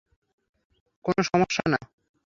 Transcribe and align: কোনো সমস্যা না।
কোনো 1.05 1.21
সমস্যা 1.23 1.63
না। 1.67 1.79